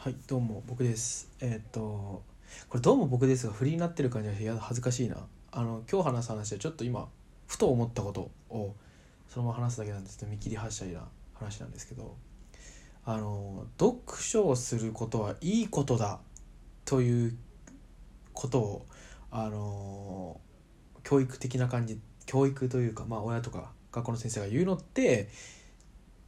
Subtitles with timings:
[0.00, 2.22] はいどうも僕ですえっ、と
[2.68, 5.16] これどうも僕ですがフリーになってる感じが恥ずかしいな
[5.50, 7.08] あの今日話す話はちょっと今
[7.48, 8.76] ふと思ったことを
[9.26, 12.14] そのまま話すだけなんですけど見切り発車な話なんですけど
[13.04, 16.20] あの読書をすることはいいことだ
[16.84, 17.36] という
[18.34, 18.86] ことを
[19.32, 20.40] あの
[21.02, 25.28] 教育的な感じ教育というかまあ親とか学校の先生が言うのって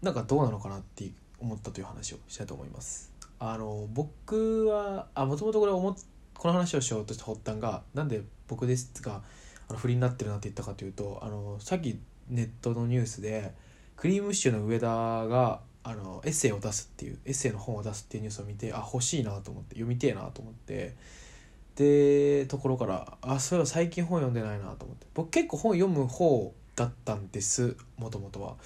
[0.02, 1.09] なんかどうなのかなって
[1.39, 3.09] 思ったという話をしたいと思います。
[3.41, 5.96] あの僕はもともとこれ思
[6.35, 9.22] この話をしようとした発端がなんで僕ですが
[9.68, 13.54] あの不倫になってるなって言ったかというとあのさっきネットのニュースで
[13.96, 20.96] クリームシチューの上田があのエッセイを出すっていうエッセイの本を出すっていうニュースを見てあ欲しいなと思って読みてえなと思って
[21.77, 28.57] でところからあそういえば最近本読んでないなと思って僕結構本読む方だったんですもともとは。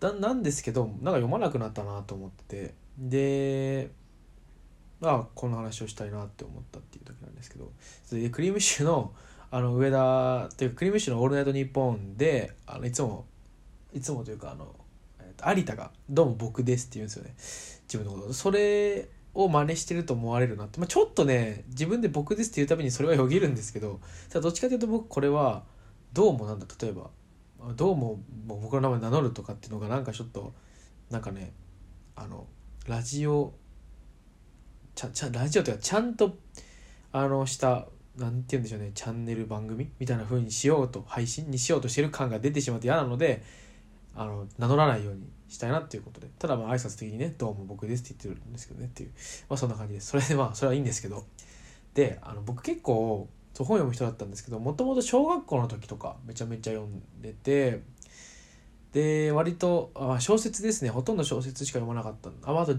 [0.00, 3.90] だなんですけどなんか読まなくなったなと思ってで
[5.02, 7.70] あこの話をしたいなって思ったっていうだけなんですけど。
[8.10, 9.12] でクリームシューの
[9.50, 13.26] あの上田っていうかクリームシューの「オールナイトニッポンで」あのいつも
[13.94, 14.74] いつもというかあの、
[15.20, 17.34] えーと有田が「どうも僕です」って言うんですよね。
[17.84, 18.32] 自分のこと。
[18.34, 25.64] それを真似してると思われるなって、まあ、ちょっとね自分で「僕です」って言うたびにそれはよぎるんですけどただどっちかというと僕これは
[26.12, 27.10] どうもなんだ例えば
[27.76, 30.52] どうも僕の名前名乗るとかっていうのがなんかちょっと
[31.10, 31.52] なんかね
[32.16, 32.46] あの
[32.86, 33.54] ラジオ
[34.98, 36.36] ちゃちゃラジオというかちゃんと
[37.12, 43.44] あのしたなんて言うんでしょうねチャンネル番組みたいな風にしようと配信にしようとしてる感が出てしまって嫌なので
[44.16, 46.26] あの名乗らないようにしたいなっていうことで。
[46.40, 49.10] ただまあ挨拶的にね「どうも僕です」って言ってるんですけどねっていう。
[49.48, 50.08] まあそんな感じです。
[50.08, 51.24] それでまあそれはいいんですけど。
[51.94, 57.82] であの僕結構そ本読む人だったんですけどもともと小学校の時とかめちゃめちゃ読んでて
[58.92, 60.90] で割とあ小説ですね。
[60.90, 62.30] ほとんど小説しか読まなかった。
[62.50, 62.74] ああと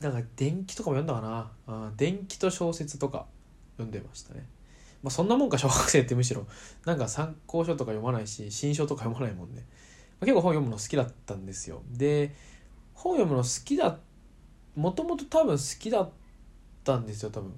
[0.00, 1.92] なんか電気とかも読んだかな？
[1.96, 3.26] 電気と小説とか
[3.78, 4.46] 読んでましたね。
[5.02, 6.46] まあそんなもんか小学生ってむしろ。
[6.84, 9.64] なんか参考書とか読まないし新書とか読まないもんね、
[10.20, 11.82] まあ、結構本読むの好きだったんですよ。
[11.92, 12.34] で
[12.94, 13.98] 本読むの好きだ
[14.74, 16.10] もともと多分好きだっ
[16.84, 17.54] たんですよ多分。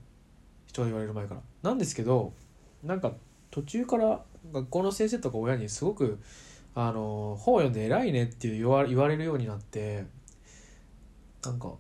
[0.67, 1.41] 人が言われる前から。
[1.63, 2.35] なんですけど
[2.85, 3.13] なんか
[3.51, 6.21] 途中から学校の先生とか親にすごく
[6.75, 10.05] あの本を読んで偉いねっていう言わ言われるようになって
[11.43, 11.73] なんか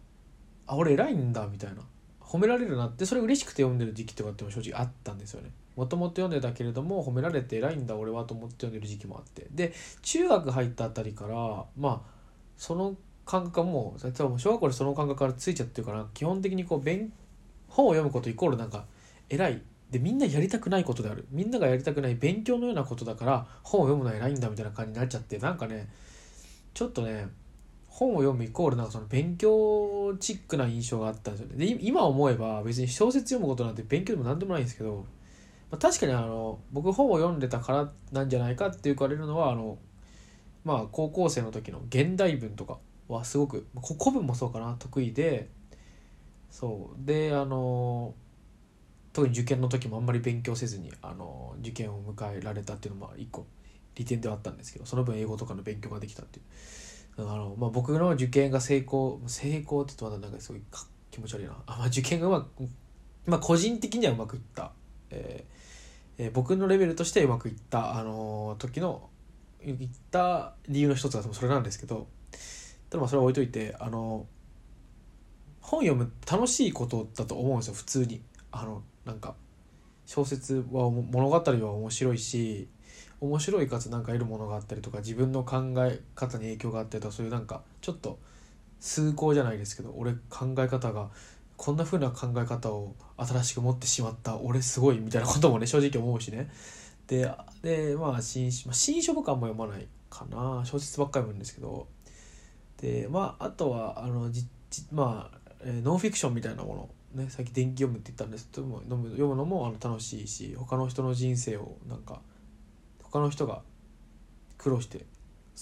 [0.68, 1.82] あ俺偉いんだみたいな。
[2.20, 5.50] 褒められるなってそれ嬉しくて読んでる時期とかっても正直あったんですよね。
[5.76, 9.46] もともと読んでたけれども褒められて偉いんだ俺はと思って読んでる時期もあって。
[9.50, 12.10] で中学入ったあたりからまあ
[12.58, 14.00] その感覚はもう
[14.38, 17.12] 小学校でその感覚からついちゃってるから基本的にこう勉
[17.68, 18.84] 本を読むことイコールなんか
[19.30, 19.62] 偉い。
[19.90, 21.26] でみんなやりたくないことである。
[21.30, 25.88] みんながやりたくない勉強のようなことだから本を読むのは偉いんだみたいな感じになっちゃってなんかね
[26.74, 27.28] ちょっとね
[27.98, 31.66] 本を読むイコールなんかその勉強チックな印象があったんですよね。
[31.66, 35.04] で今思えば別に小説読むことなんて勉強でも何でもないんですけど、
[35.68, 39.78] まあ、確かにあの僕本を読んでたからなんじゃないかって言われるのはあの
[40.64, 42.78] まあ高校生の時の現代文とか
[43.08, 43.66] はすごく
[43.98, 45.48] 古文もそうかな得意で
[46.50, 47.04] そう。
[47.04, 48.14] であの
[49.12, 53.44] 特に受験の時もあんまり勉強せずにあの受験を迎えられたっていうのも一個
[53.96, 56.87] 利点ではあったんですけどその分英語とかの勉強ができたっていう。
[57.18, 60.62] あの、まあ、僕の受験が成功成功って言うとまだなんかすごい
[61.10, 61.52] 気持ち悪いな。
[61.66, 62.48] あ、まあ、受験がうまく、
[63.26, 64.72] まあ、個人的にはうまくいった、
[65.10, 69.08] えーえー、僕のレベルとしてうまくいったあの時の
[69.64, 72.06] いった理由の一つはそれなんですけど
[72.90, 74.26] ただまあそれは置いといてあの
[75.60, 78.22] 本読む楽しいことだと思うんですよ普通に。
[78.50, 79.34] あのなんか
[80.06, 82.68] 小説は物語は面白いし
[83.20, 88.18] 面白いかつなんか得るものがあったりとか自分の考え方に影響があったりとかそういうなんかちょっと
[88.80, 91.08] 崇高じゃないですけど俺考え方が
[91.56, 96.48] こんな風な考え方を新しく持ってしまった俺すごいみたいなこともね正直思うしね。
[97.08, 97.28] で
[97.62, 100.64] でまあ新書、まあ、新書僕あんま読まないかな。
[100.64, 101.88] 小説ばっかり読むんですけど。
[102.80, 112.20] でまああとはあのじじまあ、えー、ノンフィクションみたいなものねさっき電気読むって言ったんですけども読む読むのもあの楽しいし他の人の人生をなんか
[113.10, 113.62] 他の人が
[114.56, 115.04] 苦労して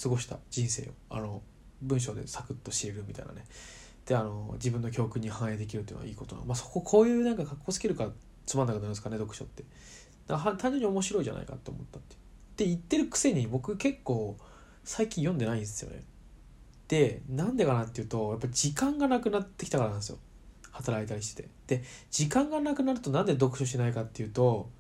[0.00, 1.42] 過ごした人生をあの
[1.82, 3.44] 文章でサクッと知れるみたいなね。
[4.06, 8.08] であの自分の教訓に反映できるっていうのはいいことなまあそここういうなんか格好つけるか
[8.46, 9.64] つまんなくなるんですかね読書って。
[10.26, 12.18] だから単純に面白いじゃないかって思ったってっ
[12.56, 14.36] て言ってるくせに僕結構
[14.82, 16.04] 最近読んでないんですよね。
[16.88, 20.18] でなんでかなっていうとやっぱ時間がなくなってきたからなんですよ。
[20.70, 21.48] 働いたりしてて。
[21.66, 24.70] で時間がなくなるとなんで読書しないかっていうと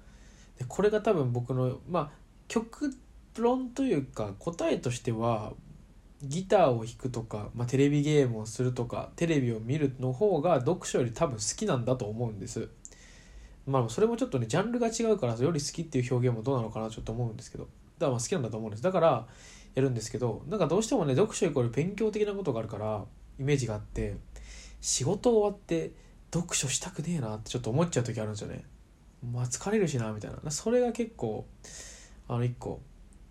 [0.58, 2.10] でこれが多分僕のまあ
[2.48, 2.94] 極
[3.36, 5.52] 論というか答えとしては
[6.22, 12.68] ギターを弾くとか、まあ、テレビゲームをするとかテレビを見るの方が読書より多分好きなんだと思うんです。
[13.66, 17.64] まあそれもちょっとねジャンルが違うからより好きっていう表現もどうなのかなちょっと思うんですけど。
[17.64, 18.82] だからまあ好きなんだと思うんです。
[18.82, 19.26] だから
[19.74, 23.04] やるんですけどなんかどうしてもね読書イコール勉強的なことがあるから
[23.38, 24.16] イメージがあって
[24.80, 25.92] 仕事終わって
[26.32, 28.64] 読書したくねえなってちょっと思っちゃう時あるんですよね。
[29.32, 30.50] まあ疲れるしなみたいな。
[30.50, 31.46] それが結構
[32.28, 32.80] あの一個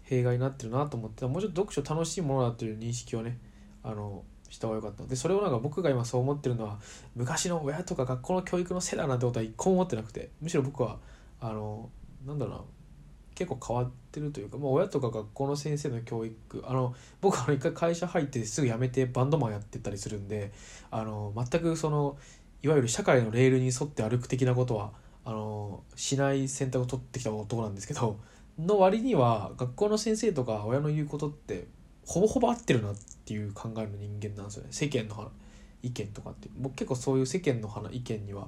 [0.04, 3.40] 弊害になってるなと思ってもうちょっと読書楽しいものだという認識をね
[3.84, 5.04] あのした方が良かった。
[5.06, 6.80] でそれをなんか僕が今そう思ってるのは
[7.16, 10.98] 昔の親とか学校の教育のせいだなんてことは一個も思ってなくてむしろ僕は
[11.40, 11.90] あの
[12.26, 12.62] なんだろうな
[13.36, 20.54] 結構変わってるというか、まあ、親とか学校の先生の教育あの僕は一回会社入ってすぐ辞めてバンドマンやってたりするんで
[20.90, 22.18] あの全くその
[22.64, 24.92] いわゆる社会のレールに沿って歩く的なことは
[25.26, 28.20] あのしない選択を取ってきた男なんですけど
[28.60, 31.68] の割には学校の先生とか親の言うことって
[32.06, 34.70] ほぼほぼ合ってるなっていう考えの人間なんですよね。
[34.72, 35.32] 世間の
[35.84, 38.48] 意見とかって僕結構そういう世間の意見には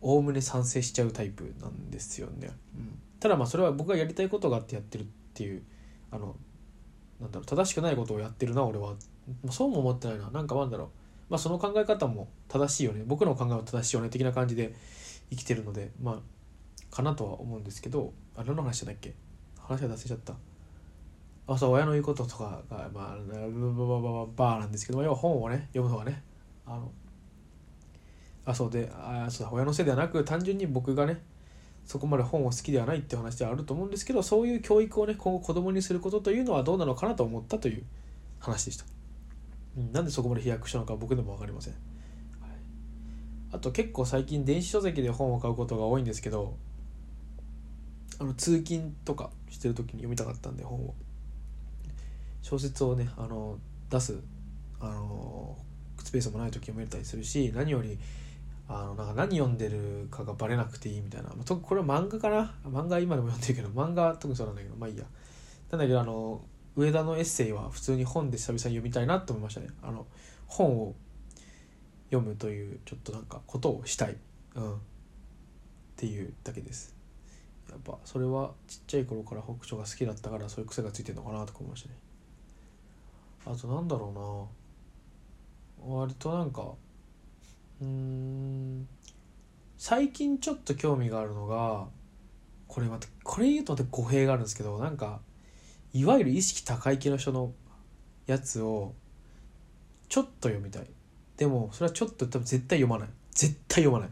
[0.00, 5.62] おおむね賛成しちゃうタイプなんですよね、うん、ただまあそれは僕がやりたいことがあってやってるっていう
[6.10, 6.34] あの
[7.20, 8.94] なんだろう正しくないことをやってるな俺は。
[9.50, 10.30] そうも思ってないな。
[10.30, 10.88] なんかなんだろう。
[11.30, 13.04] まあその考え方も正しいよね。
[13.06, 14.74] 僕の考えは正しいよね的な感じで
[15.30, 19.14] 生きてるのでまあかなとは思うんですけどあれの話だっけ？
[19.62, 20.34] 話が脱線しちゃった。
[21.46, 26.22] あそう親の言うこととかがまあバーバーなんですけど要は本をね読むのがね
[26.64, 26.90] あの
[28.44, 31.20] あそうであそう親のせいではなく単純に僕がね
[31.84, 37.82] そこまで本を好きではないって話ではあると思うんですけどそういう教育をね今後子供にすることというのはどうなのかなと思ったという
[38.38, 38.84] 話でした、
[39.76, 41.74] うん、なんでそこまで飛躍したのか僕でも分かりません、
[43.52, 46.54] あと結構最近電子書籍で本を買うことが多いんですけど
[48.18, 50.94] あの通勤とかしてる時に読みたかったんで本を。
[52.42, 54.18] 小説をねあの出す
[54.80, 55.56] あの
[56.02, 57.98] スペースもない時読めたりするし何より
[58.68, 62.52] あのなんか何読んでるかがバレなくていいみたいな、まあ、特これは漫画かな？
[62.64, 65.04] 漫画今でも読んでるけど漫画は特にそうなんだけどまあいいや。
[65.70, 66.40] なんだけどあの
[66.74, 69.68] 上田のエッセイは普通に本で久々に読みたいなと思いましたね。
[69.82, 70.06] あの
[70.46, 70.94] 本を
[72.10, 74.16] 読むというちょっとなんかことをしたい、
[74.56, 74.78] うん、っ
[75.96, 76.96] ていうだけです。
[77.70, 81.94] やっぱそれはちっちゃい頃から北斗が好きだったからそういう癖がついてるのかなとか思いましたね。
[83.46, 84.48] あとなんだろ
[85.80, 85.96] うな。
[85.96, 86.74] 割となんか
[87.80, 88.86] うん
[89.76, 91.86] 最近ちょっと興味があるのが
[92.68, 95.20] これまたこれ言うと語弊があるんですけどなんか
[95.92, 97.52] いわゆる意識高い系の人の
[98.26, 98.94] やつを
[100.08, 100.86] ちょっと読みたい。
[101.36, 103.08] でもそれはちょっと多分絶対読まない。
[103.32, 104.10] 絶対読まない。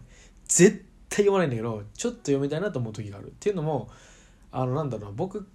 [0.49, 3.90] 絶対読まないんだけどちょっと読みたいなと思う時があるっていうのも
[4.52, 5.46] あのなんだろう僕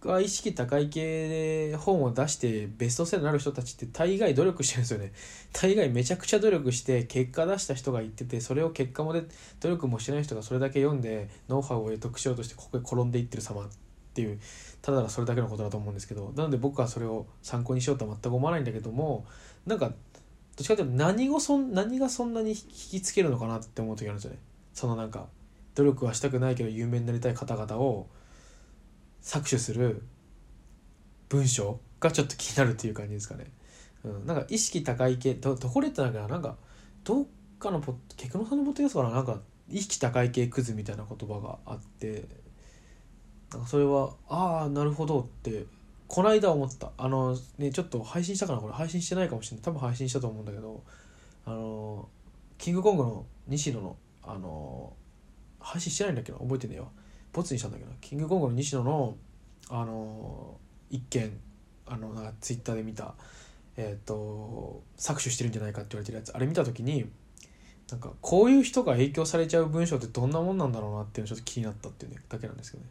[0.00, 5.12] が意識高い系で本を出してベストセラーになる人たちって大概努力してるんですよね。
[5.52, 9.24] 大概めちゃくちゃ努力して結果出した人が言っててそれを結果もで
[9.60, 13.68] 努力もしてない人がそれだけ読んでノウハウを得得しようとしてここへ転んでいってる様っ
[14.14, 14.40] ていう
[14.80, 19.26] ただそれだけのことだと思うんですけどなので僕はそれを参考にしようとは全く思わないんだけども
[19.66, 19.92] なんか
[20.56, 24.38] どっちかというと何がそ何がそんなに引きつけるのかなって思う時あるんですよね。
[24.72, 25.26] そのなんか
[25.74, 28.08] 努力はしたくないけど有名になりたい方々を
[29.22, 30.02] 搾取する
[31.28, 33.52] 文章がちょっと気になるっていう感じですかね。
[34.04, 36.38] うん、なんか意識高い系どどこでってなんかな？
[36.38, 36.56] んか
[37.04, 37.26] どっ
[37.58, 39.16] かのポケクノさんのポッドキャストかな？
[39.16, 42.24] なんか意識高い系クズみたいな言葉があって
[43.52, 45.66] なんかそれはああなるほどって
[46.08, 46.92] この間思った。
[46.96, 48.72] あのねちょっと配信したかなこれ。
[48.72, 49.64] 配信してないかもしれない。
[49.64, 50.82] 多分配信したと思うんだけど
[51.44, 52.08] あの
[52.58, 54.92] キングコングの西野のあの
[55.60, 56.86] 配信してないんだけど覚えてねえわ
[57.32, 59.16] ボツにしたんだけどキングコングの西野の
[59.68, 60.56] あの
[60.90, 61.38] 一件
[61.86, 63.14] あのなんかツイッターで見た。
[63.76, 66.34] えっ、ー、と搾取してるんじゃないかって言われてるやつ。
[66.34, 67.06] あれ見た時に
[67.90, 72.90] なんかこういう人が影響されちゃう文章ってどんなもんなんだろうなっていうのちょっと気になったっていうねだけなんですけどね。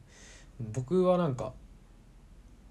[0.73, 1.53] 僕はなんか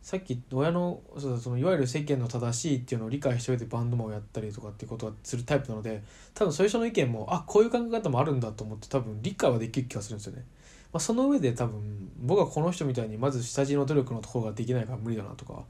[0.04, 6.02] さっき親のそのいわゆる世間の正しいっていうのを理解しておいてバンドマンをやったりとかっていうことはするタイプなので
[6.34, 10.44] 多分そういう人の意見もあこういう考え方もあるんだと思って多分理解はできる気がするんですよね。
[10.92, 15.64] まあ、その上で多分僕はこの人みたいにまず下地の努力のところができないから無理だなとか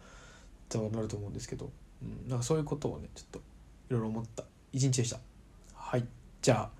[0.68, 1.70] とはなると思うんですけど、
[2.02, 3.42] うん、なんかそういうことをねちょっとい
[3.90, 5.20] ろいろ思った一日でした。
[5.76, 6.04] はい
[6.42, 6.70] じゃあ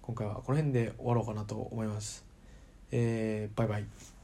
[0.00, 2.24] 今回はこの辺で終わろうかなと思います。
[2.92, 4.19] えー、バイバイ。